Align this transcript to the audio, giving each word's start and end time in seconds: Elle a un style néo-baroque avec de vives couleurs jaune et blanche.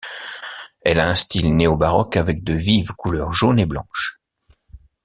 Elle 0.81 0.99
a 0.99 1.07
un 1.07 1.13
style 1.13 1.55
néo-baroque 1.55 2.17
avec 2.17 2.43
de 2.43 2.53
vives 2.55 2.91
couleurs 2.93 3.33
jaune 3.33 3.59
et 3.59 3.67
blanche. 3.67 4.19